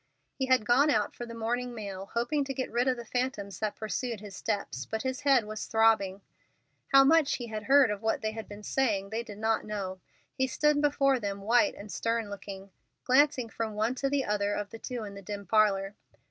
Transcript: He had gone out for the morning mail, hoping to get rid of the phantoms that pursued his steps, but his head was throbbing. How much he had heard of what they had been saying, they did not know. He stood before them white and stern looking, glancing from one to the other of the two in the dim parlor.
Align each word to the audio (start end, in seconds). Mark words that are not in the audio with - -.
He 0.33 0.47
had 0.47 0.65
gone 0.65 0.89
out 0.89 1.13
for 1.13 1.27
the 1.27 1.35
morning 1.35 1.75
mail, 1.75 2.09
hoping 2.15 2.43
to 2.45 2.55
get 2.55 2.71
rid 2.71 2.87
of 2.87 2.97
the 2.97 3.05
phantoms 3.05 3.59
that 3.59 3.75
pursued 3.75 4.19
his 4.19 4.35
steps, 4.35 4.87
but 4.87 5.03
his 5.03 5.19
head 5.19 5.45
was 5.45 5.67
throbbing. 5.67 6.23
How 6.87 7.03
much 7.03 7.35
he 7.35 7.45
had 7.45 7.65
heard 7.65 7.91
of 7.91 8.01
what 8.01 8.21
they 8.21 8.31
had 8.31 8.47
been 8.47 8.63
saying, 8.63 9.11
they 9.11 9.21
did 9.21 9.37
not 9.37 9.63
know. 9.63 9.99
He 10.33 10.47
stood 10.47 10.81
before 10.81 11.19
them 11.19 11.41
white 11.41 11.75
and 11.75 11.91
stern 11.91 12.31
looking, 12.31 12.71
glancing 13.03 13.47
from 13.47 13.75
one 13.75 13.93
to 13.93 14.09
the 14.09 14.25
other 14.25 14.53
of 14.55 14.71
the 14.71 14.79
two 14.79 15.03
in 15.03 15.13
the 15.13 15.21
dim 15.21 15.45
parlor. 15.45 15.93